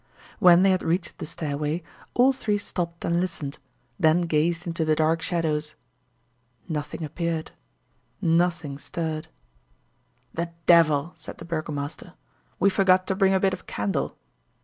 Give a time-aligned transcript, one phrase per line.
[0.39, 1.83] When they had reached the stairway,
[2.15, 3.59] all three stopped and listened,
[3.99, 5.75] then gazed into the dark shadows.
[6.67, 7.51] Nothing appeared
[8.19, 9.27] nothing stirred.
[10.33, 12.15] "The devil!" said the burgomaster,
[12.59, 14.17] "we forgot to bring a bit of candle.